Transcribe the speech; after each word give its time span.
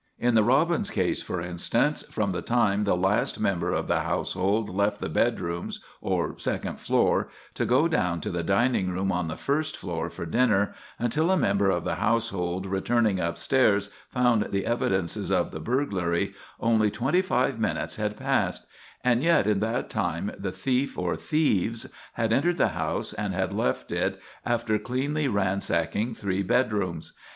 In 0.17 0.33
the 0.33 0.43
Robbins 0.43 0.89
case, 0.89 1.21
for 1.21 1.39
instance, 1.41 2.01
from 2.09 2.31
the 2.31 2.41
time 2.41 2.85
the 2.85 2.97
last 2.97 3.39
member 3.39 3.71
of 3.71 3.85
the 3.85 3.99
household 3.99 4.67
left 4.67 4.99
the 4.99 5.09
bedroom, 5.09 5.69
or 6.01 6.39
second 6.39 6.79
floor, 6.79 7.27
to 7.53 7.67
go 7.67 7.87
down 7.87 8.19
to 8.21 8.31
the 8.31 8.41
dining 8.41 8.89
room 8.89 9.11
on 9.11 9.27
the 9.27 9.37
first 9.37 9.77
floor 9.77 10.09
for 10.09 10.25
dinner, 10.25 10.73
until 10.97 11.29
a 11.29 11.37
member 11.37 11.69
of 11.69 11.83
the 11.83 11.97
household 12.01 12.65
returning 12.65 13.19
upstairs 13.19 13.91
found 14.09 14.47
the 14.51 14.65
evidences 14.65 15.31
of 15.31 15.51
the 15.51 15.59
burglary, 15.59 16.33
only 16.59 16.89
twenty 16.89 17.21
five 17.21 17.59
minutes 17.59 17.97
had 17.97 18.17
passed; 18.17 18.65
and 19.03 19.21
yet 19.21 19.45
in 19.45 19.59
that 19.59 19.87
time 19.87 20.31
the 20.35 20.51
thief 20.51 20.97
or 20.97 21.15
thieves 21.15 21.85
had 22.13 22.33
entered 22.33 22.57
the 22.57 22.69
house 22.69 23.13
and 23.13 23.35
had 23.35 23.53
left 23.53 23.91
it 23.91 24.19
after 24.47 24.79
cleanly 24.79 25.27
ransacking 25.27 26.15
three 26.15 26.41
bedrooms. 26.41 27.13